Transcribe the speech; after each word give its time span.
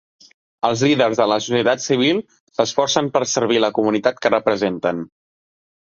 Els 0.69 0.81
líders 0.87 1.19
de 1.19 1.27
la 1.33 1.37
societat 1.49 1.85
civil 1.85 2.23
s'esforcen 2.57 3.13
per 3.19 3.25
servir 3.37 3.63
la 3.65 3.73
comunitat 3.79 4.23
que 4.25 4.37
representen. 4.39 5.09